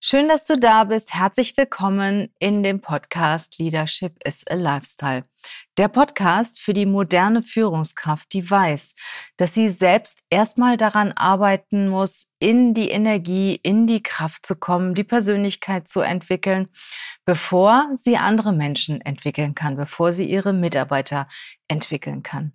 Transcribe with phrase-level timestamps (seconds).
[0.00, 1.12] Schön, dass du da bist.
[1.12, 5.24] Herzlich willkommen in dem Podcast Leadership is a Lifestyle.
[5.76, 8.94] Der Podcast für die moderne Führungskraft, die weiß,
[9.38, 14.94] dass sie selbst erstmal daran arbeiten muss, in die Energie, in die Kraft zu kommen,
[14.94, 16.68] die Persönlichkeit zu entwickeln,
[17.24, 21.26] bevor sie andere Menschen entwickeln kann, bevor sie ihre Mitarbeiter
[21.66, 22.52] entwickeln kann.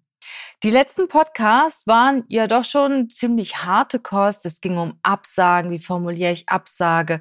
[0.64, 4.46] Die letzten Podcasts waren ja doch schon ziemlich harte Kost.
[4.46, 7.20] Es ging um Absagen, wie formuliere ich Absage.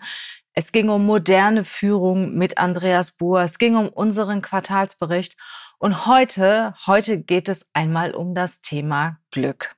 [0.52, 3.40] Es ging um moderne Führung mit Andreas Buhr.
[3.40, 5.36] Es ging um unseren Quartalsbericht.
[5.78, 9.74] Und heute, heute geht es einmal um das Thema Glück.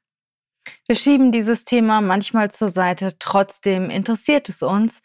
[0.86, 3.19] Wir schieben dieses Thema manchmal zur Seite.
[3.19, 5.00] Trotzdem interessiert es uns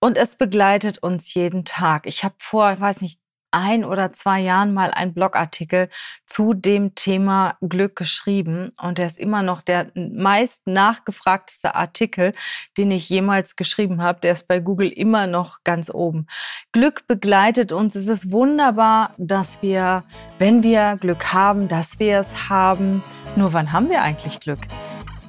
[0.00, 2.06] und es begleitet uns jeden Tag.
[2.06, 5.88] Ich habe vor, ich weiß nicht, ein oder zwei Jahren mal einen Blogartikel
[6.26, 12.32] zu dem Thema Glück geschrieben und der ist immer noch der meist nachgefragteste Artikel,
[12.76, 14.20] den ich jemals geschrieben habe.
[14.20, 16.26] Der ist bei Google immer noch ganz oben.
[16.72, 17.94] Glück begleitet uns.
[17.94, 20.04] Es ist wunderbar, dass wir,
[20.38, 23.02] wenn wir Glück haben, dass wir es haben.
[23.36, 24.60] Nur wann haben wir eigentlich Glück?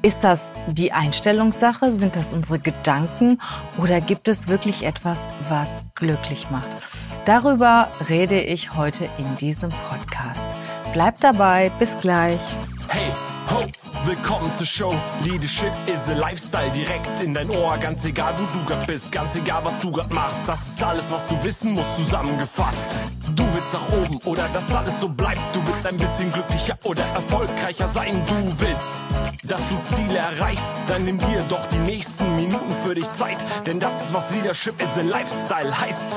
[0.03, 1.94] Ist das die Einstellungssache?
[1.94, 3.39] Sind das unsere Gedanken?
[3.78, 7.11] Oder gibt es wirklich etwas, was glücklich macht?
[7.25, 10.45] Darüber rede ich heute in diesem Podcast.
[10.91, 12.41] Bleibt dabei, bis gleich.
[12.88, 13.11] Hey,
[13.52, 13.61] ho,
[14.05, 14.95] willkommen zur Show.
[15.23, 17.78] Leadership is a Lifestyle direkt in dein Ohr.
[17.78, 20.47] Ganz egal, wo du grad bist, ganz egal, was du grad machst.
[20.47, 22.89] Das ist alles, was du wissen musst, zusammengefasst.
[23.35, 25.39] Du willst nach oben oder dass alles so bleibt.
[25.53, 28.19] Du willst ein bisschen glücklicher oder erfolgreicher sein.
[28.25, 28.95] Du willst,
[29.44, 30.72] dass du Ziele erreichst.
[30.88, 33.38] Dann nimm dir doch die nächsten Minuten für dich Zeit.
[33.67, 36.11] Denn das ist, was Leadership is a Lifestyle heißt.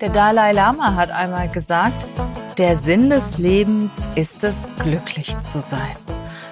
[0.00, 2.06] Der Dalai Lama hat einmal gesagt,
[2.58, 5.96] der Sinn des Lebens ist es, glücklich zu sein.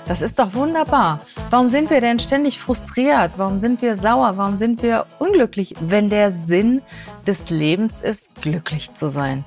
[0.06, 1.20] Das ist doch wunderbar.
[1.50, 3.32] Warum sind wir denn ständig frustriert?
[3.36, 4.36] Warum sind wir sauer?
[4.36, 6.82] Warum sind wir unglücklich, wenn der Sinn
[7.26, 9.44] des Lebens ist, glücklich zu sein?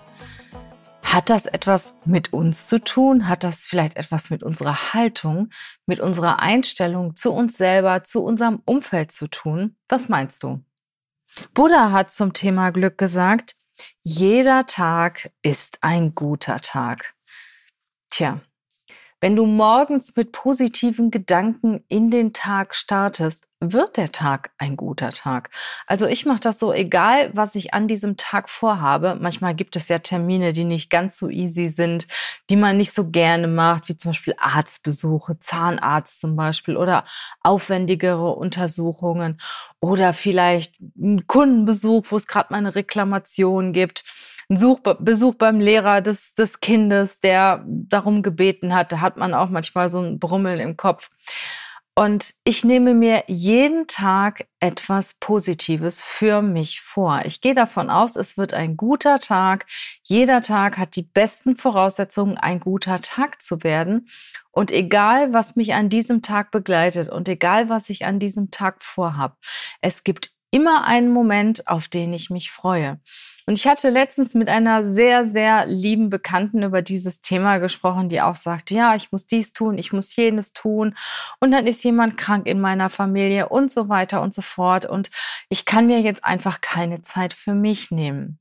[1.01, 3.29] Hat das etwas mit uns zu tun?
[3.29, 5.51] Hat das vielleicht etwas mit unserer Haltung,
[5.85, 9.77] mit unserer Einstellung zu uns selber, zu unserem Umfeld zu tun?
[9.87, 10.61] Was meinst du?
[11.53, 13.55] Buddha hat zum Thema Glück gesagt,
[14.03, 17.13] jeder Tag ist ein guter Tag.
[18.09, 18.41] Tja,
[19.21, 25.11] wenn du morgens mit positiven Gedanken in den Tag startest, wird der Tag ein guter
[25.11, 25.49] Tag.
[25.87, 29.17] Also ich mache das so, egal was ich an diesem Tag vorhabe.
[29.19, 32.07] Manchmal gibt es ja Termine, die nicht ganz so easy sind,
[32.49, 37.05] die man nicht so gerne macht, wie zum Beispiel Arztbesuche, Zahnarzt zum Beispiel oder
[37.41, 39.39] aufwendigere Untersuchungen
[39.79, 44.03] oder vielleicht ein Kundenbesuch, wo es gerade mal eine Reklamation gibt.
[44.49, 49.33] Ein Such, Besuch beim Lehrer des, des Kindes, der darum gebeten hat, da hat man
[49.33, 51.09] auch manchmal so ein Brummeln im Kopf.
[51.97, 57.21] Und ich nehme mir jeden Tag etwas Positives für mich vor.
[57.23, 59.65] Ich gehe davon aus, es wird ein guter Tag.
[60.03, 64.09] Jeder Tag hat die besten Voraussetzungen, ein guter Tag zu werden.
[64.51, 68.83] Und egal, was mich an diesem Tag begleitet und egal, was ich an diesem Tag
[68.83, 69.37] vorhab,
[69.79, 73.01] es gibt immer einen Moment, auf den ich mich freue.
[73.45, 78.21] Und ich hatte letztens mit einer sehr, sehr lieben Bekannten über dieses Thema gesprochen, die
[78.21, 80.95] auch sagte, ja, ich muss dies tun, ich muss jenes tun.
[81.41, 84.85] Und dann ist jemand krank in meiner Familie und so weiter und so fort.
[84.85, 85.11] Und
[85.49, 88.39] ich kann mir jetzt einfach keine Zeit für mich nehmen.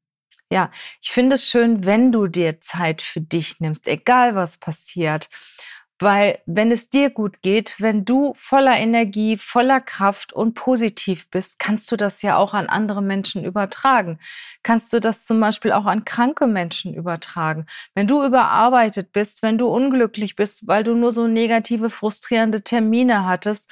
[0.52, 0.70] Ja,
[1.02, 5.28] ich finde es schön, wenn du dir Zeit für dich nimmst, egal was passiert.
[6.00, 11.60] Weil wenn es dir gut geht, wenn du voller Energie, voller Kraft und positiv bist,
[11.60, 14.18] kannst du das ja auch an andere Menschen übertragen.
[14.64, 17.66] Kannst du das zum Beispiel auch an kranke Menschen übertragen.
[17.94, 23.24] Wenn du überarbeitet bist, wenn du unglücklich bist, weil du nur so negative, frustrierende Termine
[23.24, 23.70] hattest,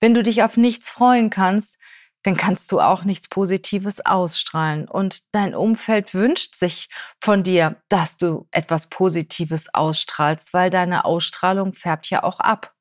[0.00, 1.78] wenn du dich auf nichts freuen kannst,
[2.24, 4.88] dann kannst du auch nichts Positives ausstrahlen.
[4.88, 6.88] Und dein Umfeld wünscht sich
[7.20, 12.74] von dir, dass du etwas Positives ausstrahlst, weil deine Ausstrahlung färbt ja auch ab.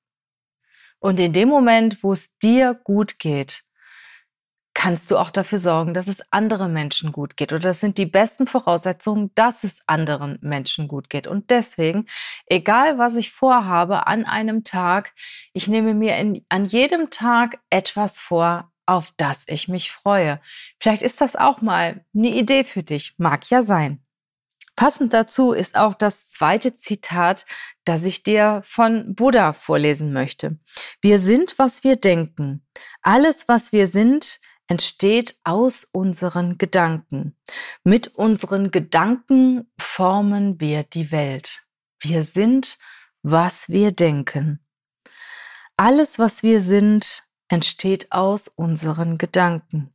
[0.99, 3.63] Und in dem Moment, wo es dir gut geht,
[4.73, 7.51] kannst du auch dafür sorgen, dass es anderen Menschen gut geht.
[7.51, 11.27] Oder das sind die besten Voraussetzungen, dass es anderen Menschen gut geht.
[11.27, 12.05] Und deswegen,
[12.47, 15.13] egal was ich vorhabe an einem Tag,
[15.51, 20.39] ich nehme mir in, an jedem Tag etwas vor, auf das ich mich freue.
[20.79, 23.15] Vielleicht ist das auch mal eine Idee für dich.
[23.17, 24.03] Mag ja sein.
[24.75, 27.45] Passend dazu ist auch das zweite Zitat,
[27.85, 30.57] das ich dir von Buddha vorlesen möchte.
[31.01, 32.65] Wir sind, was wir denken.
[33.01, 37.37] Alles, was wir sind, entsteht aus unseren Gedanken.
[37.83, 41.67] Mit unseren Gedanken formen wir die Welt.
[41.99, 42.79] Wir sind,
[43.21, 44.59] was wir denken.
[45.77, 49.93] Alles, was wir sind, entsteht aus unseren Gedanken.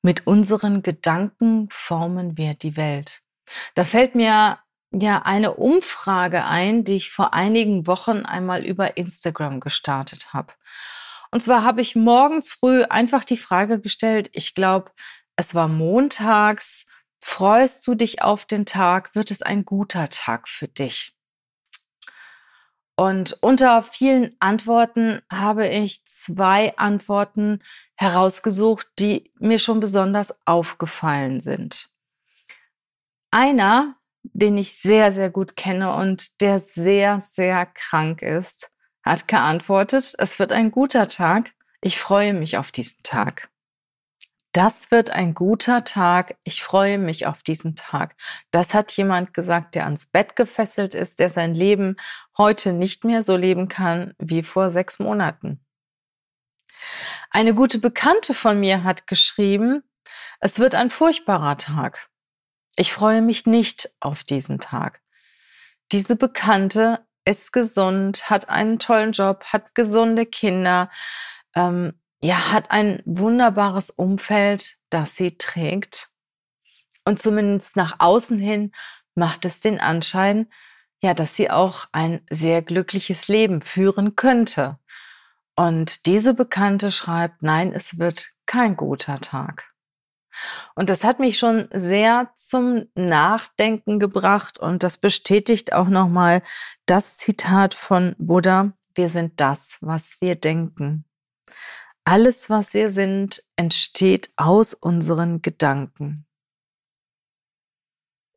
[0.00, 3.20] Mit unseren Gedanken formen wir die Welt.
[3.74, 4.58] Da fällt mir
[4.90, 10.54] ja eine Umfrage ein, die ich vor einigen Wochen einmal über Instagram gestartet habe.
[11.30, 14.90] Und zwar habe ich morgens früh einfach die Frage gestellt, ich glaube,
[15.36, 16.86] es war montags,
[17.20, 21.14] freust du dich auf den Tag, wird es ein guter Tag für dich?
[22.96, 27.60] Und unter vielen Antworten habe ich zwei Antworten
[27.96, 31.88] herausgesucht, die mir schon besonders aufgefallen sind.
[33.32, 38.70] Einer, den ich sehr, sehr gut kenne und der sehr, sehr krank ist,
[39.02, 43.50] hat geantwortet, es wird ein guter Tag, ich freue mich auf diesen Tag.
[44.54, 46.36] Das wird ein guter Tag.
[46.44, 48.14] Ich freue mich auf diesen Tag.
[48.52, 51.96] Das hat jemand gesagt, der ans Bett gefesselt ist, der sein Leben
[52.38, 55.60] heute nicht mehr so leben kann wie vor sechs Monaten.
[57.30, 59.82] Eine gute Bekannte von mir hat geschrieben,
[60.38, 62.08] es wird ein furchtbarer Tag.
[62.76, 65.00] Ich freue mich nicht auf diesen Tag.
[65.90, 70.92] Diese Bekannte ist gesund, hat einen tollen Job, hat gesunde Kinder,
[71.56, 76.08] ähm, ja, hat ein wunderbares Umfeld, das sie trägt.
[77.04, 78.72] Und zumindest nach außen hin
[79.14, 80.46] macht es den Anschein,
[81.02, 84.78] ja, dass sie auch ein sehr glückliches Leben führen könnte.
[85.54, 89.74] Und diese Bekannte schreibt, nein, es wird kein guter Tag.
[90.74, 96.42] Und das hat mich schon sehr zum Nachdenken gebracht und das bestätigt auch nochmal
[96.86, 101.04] das Zitat von Buddha, wir sind das, was wir denken.
[102.04, 106.26] Alles, was wir sind, entsteht aus unseren Gedanken.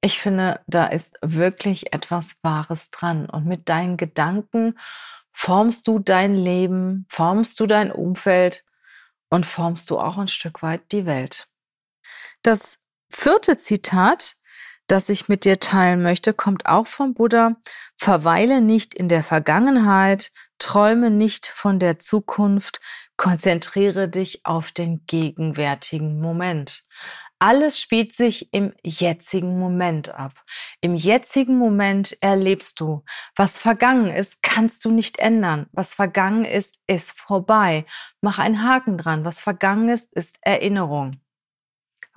[0.02, 3.30] Ich finde, da ist wirklich etwas Wahres dran.
[3.30, 4.80] Und mit deinen Gedanken
[5.34, 8.64] formst du dein Leben, formst du dein Umfeld
[9.30, 11.50] und formst du auch ein Stück weit die Welt.
[12.44, 12.80] Das
[13.10, 14.36] vierte Zitat,
[14.88, 17.56] das ich mit dir teilen möchte, kommt auch vom Buddha.
[17.98, 22.80] Verweile nicht in der Vergangenheit, träume nicht von der Zukunft,
[23.18, 26.84] Konzentriere dich auf den gegenwärtigen Moment.
[27.40, 30.34] Alles spielt sich im jetzigen Moment ab.
[30.82, 33.04] Im jetzigen Moment erlebst du,
[33.36, 35.68] was vergangen ist, kannst du nicht ändern.
[35.72, 37.86] Was vergangen ist, ist vorbei.
[38.22, 39.26] Mach einen Haken dran.
[39.26, 41.20] Was vergangen ist, ist Erinnerung.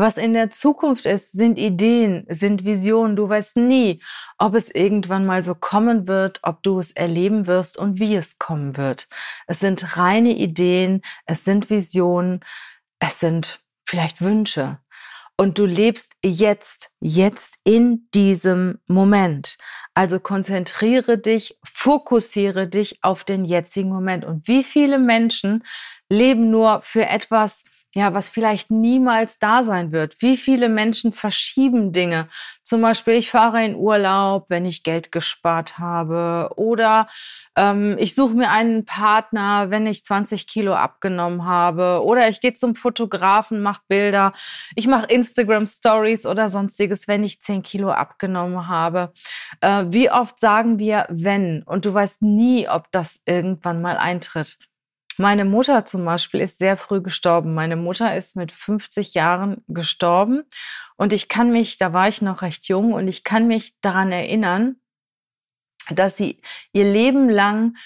[0.00, 3.16] Was in der Zukunft ist, sind Ideen, sind Visionen.
[3.16, 4.02] Du weißt nie,
[4.38, 8.38] ob es irgendwann mal so kommen wird, ob du es erleben wirst und wie es
[8.38, 9.08] kommen wird.
[9.46, 12.40] Es sind reine Ideen, es sind Visionen,
[12.98, 14.78] es sind vielleicht Wünsche.
[15.36, 19.58] Und du lebst jetzt, jetzt in diesem Moment.
[19.92, 24.24] Also konzentriere dich, fokussiere dich auf den jetzigen Moment.
[24.24, 25.62] Und wie viele Menschen
[26.08, 27.64] leben nur für etwas,
[27.94, 30.22] ja, was vielleicht niemals da sein wird.
[30.22, 32.28] Wie viele Menschen verschieben Dinge?
[32.62, 36.52] Zum Beispiel, ich fahre in Urlaub, wenn ich Geld gespart habe.
[36.54, 37.08] Oder
[37.56, 42.02] ähm, ich suche mir einen Partner, wenn ich 20 Kilo abgenommen habe.
[42.04, 44.34] Oder ich gehe zum Fotografen, mache Bilder.
[44.76, 49.12] Ich mache Instagram Stories oder sonstiges, wenn ich 10 Kilo abgenommen habe.
[49.60, 51.64] Äh, wie oft sagen wir, wenn?
[51.64, 54.58] Und du weißt nie, ob das irgendwann mal eintritt.
[55.20, 57.52] Meine Mutter zum Beispiel ist sehr früh gestorben.
[57.52, 60.44] Meine Mutter ist mit 50 Jahren gestorben
[60.96, 64.12] und ich kann mich, da war ich noch recht jung und ich kann mich daran
[64.12, 64.76] erinnern,
[65.90, 66.40] dass sie
[66.72, 67.76] ihr Leben lang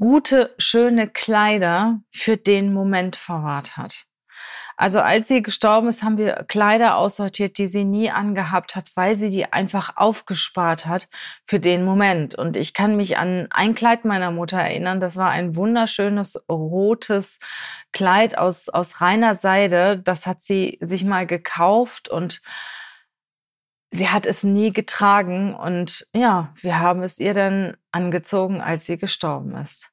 [0.00, 4.07] gute, schöne Kleider für den Moment verwahrt hat.
[4.80, 9.16] Also als sie gestorben ist, haben wir Kleider aussortiert, die sie nie angehabt hat, weil
[9.16, 11.08] sie die einfach aufgespart hat
[11.48, 12.36] für den Moment.
[12.36, 15.00] Und ich kann mich an ein Kleid meiner Mutter erinnern.
[15.00, 17.40] Das war ein wunderschönes rotes
[17.92, 19.98] Kleid aus, aus reiner Seide.
[19.98, 22.40] Das hat sie sich mal gekauft und
[23.90, 25.56] sie hat es nie getragen.
[25.56, 29.90] Und ja, wir haben es ihr dann angezogen, als sie gestorben ist.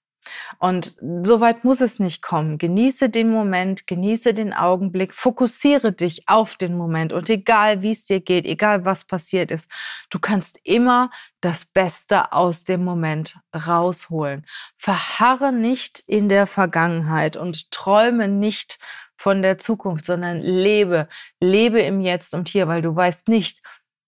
[0.60, 2.58] Und so weit muss es nicht kommen.
[2.58, 8.06] Genieße den Moment, genieße den Augenblick, fokussiere dich auf den Moment und egal wie es
[8.06, 9.70] dir geht, egal was passiert ist,
[10.10, 11.10] du kannst immer
[11.42, 14.46] das Beste aus dem Moment rausholen.
[14.78, 18.80] Verharre nicht in der Vergangenheit und träume nicht
[19.18, 21.08] von der Zukunft, sondern lebe,
[21.40, 23.62] lebe im Jetzt und hier, weil du weißt nicht,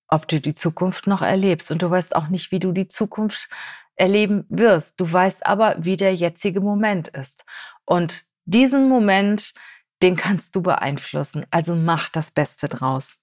[0.07, 3.49] ob du die Zukunft noch erlebst und du weißt auch nicht, wie du die Zukunft
[3.97, 4.99] erleben wirst.
[4.99, 7.43] Du weißt aber, wie der jetzige Moment ist.
[7.85, 9.53] Und diesen Moment,
[10.01, 11.45] den kannst du beeinflussen.
[11.51, 13.17] Also mach das Beste draus.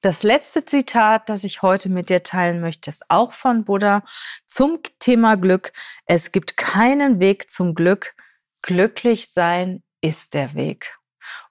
[0.00, 4.02] Das letzte Zitat, das ich heute mit dir teilen möchte, ist auch von Buddha
[4.46, 5.72] zum Thema Glück.
[6.06, 8.14] Es gibt keinen Weg zum Glück.
[8.62, 10.97] glücklich sein ist der Weg.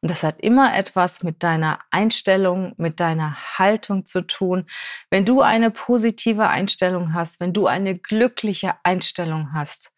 [0.02, 4.66] Und das hat immer etwas mit deiner Einstellung, mit deiner Haltung zu tun.
[5.10, 9.92] Wenn du eine positive Einstellung hast, wenn du eine glückliche Einstellung hast,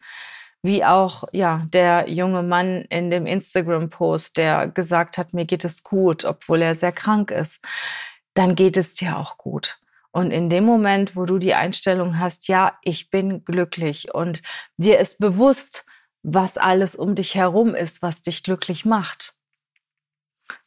[0.62, 5.82] wie auch ja der junge Mann in dem Instagram-Post, der gesagt hat, mir geht es
[5.82, 7.60] gut, obwohl er sehr krank ist,
[8.34, 9.78] dann geht es dir auch gut.
[10.12, 14.42] Und in dem Moment, wo du die Einstellung hast, ja, ich bin glücklich und
[14.76, 15.84] dir ist bewusst,
[16.22, 19.34] was alles um dich herum ist, was dich glücklich macht,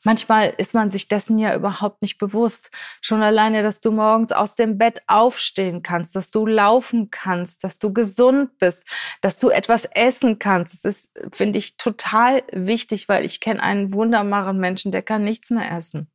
[0.03, 2.71] Manchmal ist man sich dessen ja überhaupt nicht bewusst.
[3.01, 7.79] Schon alleine, dass du morgens aus dem Bett aufstehen kannst, dass du laufen kannst, dass
[7.79, 8.83] du gesund bist,
[9.21, 10.73] dass du etwas essen kannst.
[10.73, 15.49] Das ist, finde ich, total wichtig, weil ich kenne einen wunderbaren Menschen, der kann nichts
[15.49, 16.11] mehr essen.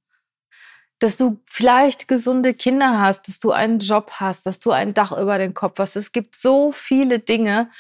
[0.99, 5.13] Dass du vielleicht gesunde Kinder hast, dass du einen Job hast, dass du ein Dach
[5.13, 5.97] über den Kopf hast.
[5.97, 7.71] Es gibt so viele Dinge,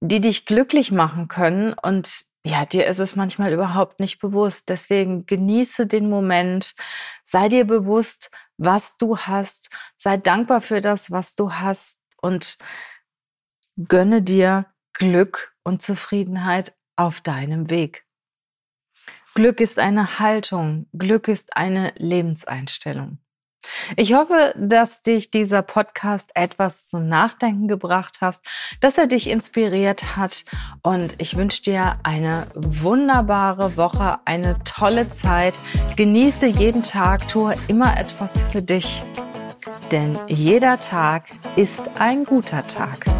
[0.00, 1.72] die dich glücklich machen können.
[1.74, 4.68] Und ja, dir ist es manchmal überhaupt nicht bewusst.
[4.68, 6.74] Deswegen genieße den Moment,
[7.24, 12.58] sei dir bewusst, was du hast, sei dankbar für das, was du hast und
[13.76, 18.04] gönne dir Glück und Zufriedenheit auf deinem Weg.
[19.34, 23.18] Glück ist eine Haltung, Glück ist eine Lebenseinstellung.
[23.96, 28.44] Ich hoffe, dass dich dieser Podcast etwas zum Nachdenken gebracht hast,
[28.80, 30.44] dass er dich inspiriert hat
[30.82, 35.54] und ich wünsche dir eine wunderbare Woche, eine tolle Zeit.
[35.96, 39.02] Genieße jeden Tag, tue immer etwas für dich,
[39.90, 41.24] denn jeder Tag
[41.56, 43.17] ist ein guter Tag.